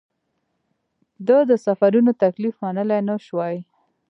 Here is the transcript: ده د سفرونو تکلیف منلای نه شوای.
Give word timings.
ده 1.27 1.37
د 1.49 1.51
سفرونو 1.65 2.11
تکلیف 2.23 2.55
منلای 2.63 3.01
نه 3.09 3.15
شوای. 3.25 3.57